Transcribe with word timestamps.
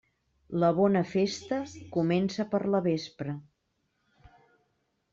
La 0.63 0.71
bona 0.79 1.03
festa 1.09 1.59
comença 1.97 2.49
per 2.57 2.65
la 2.77 2.83
vespra. 2.91 3.39